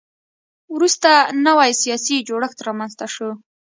وروسته 0.75 1.09
نوی 1.45 1.71
سیاسي 1.83 2.17
جوړښت 2.27 2.59
رامنځته 2.67 3.05
شو. 3.13 3.29